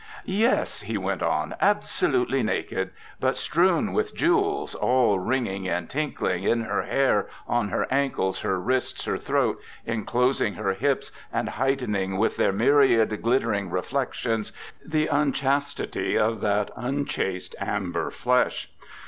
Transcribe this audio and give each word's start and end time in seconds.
"Yes," 0.25 0.81
he 0.81 0.97
went 0.97 1.21
on, 1.21 1.53
"absolutely 1.61 2.41
naked. 2.41 2.89
But 3.19 3.37
strewn 3.37 3.93
with 3.93 4.15
jewels, 4.15 4.73
all 4.73 5.19
ringing 5.19 5.69
and 5.69 5.87
tinkling 5.87 6.41
in 6.43 6.61
her 6.61 6.81
hair, 6.81 7.27
on 7.47 7.69
her 7.69 7.85
ankles, 7.93 8.39
her 8.39 8.59
wrists, 8.59 9.05
her 9.05 9.19
throat, 9.19 9.61
enclosing 9.85 10.55
her 10.55 10.73
hips 10.73 11.11
and 11.31 11.49
heightening 11.49 12.17
with 12.17 12.35
their 12.37 12.51
myriad 12.51 13.21
glittering 13.21 13.69
reflections 13.69 14.51
the 14.83 15.05
unchastity 15.05 16.17
of 16.17 16.41
that 16.41 16.71
unchaste 16.75 17.53
amber 17.59 18.09
flesh. 18.09 18.71